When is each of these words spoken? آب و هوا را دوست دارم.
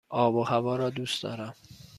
آب 0.09 0.35
و 0.35 0.43
هوا 0.43 0.75
را 0.75 0.89
دوست 0.89 1.23
دارم. 1.23 1.53